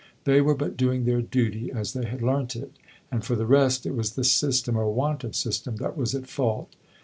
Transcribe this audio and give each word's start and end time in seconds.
They 0.23 0.41
were 0.41 0.55
but 0.55 0.77
doing 0.77 1.05
their 1.05 1.21
duty, 1.21 1.71
as 1.71 1.93
they 1.93 2.05
had 2.05 2.23
learnt 2.23 2.55
it; 2.55 2.71
and 3.11 3.23
for 3.23 3.35
the 3.35 3.45
rest, 3.45 3.85
it 3.85 3.93
was 3.95 4.13
the 4.13 4.23
system, 4.23 4.75
or 4.75 4.91
want 4.91 5.23
of 5.23 5.35
system, 5.35 5.75
that 5.75 5.95
was 5.95 6.15
at 6.15 6.25
fault. 6.25 6.75